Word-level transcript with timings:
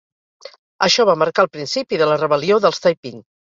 Això 0.87 1.05
va 1.09 1.15
marcar 1.25 1.45
el 1.45 1.51
principi 1.59 2.01
de 2.05 2.09
la 2.15 2.19
Rebel·lió 2.25 2.61
dels 2.67 2.85
Taiping. 2.89 3.25